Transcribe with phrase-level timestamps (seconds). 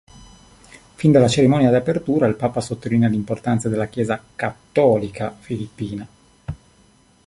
[0.95, 6.07] Fin dalla cerimonia di apertura il papa sottolinea l'importanza della Chiesa cattolica filippina.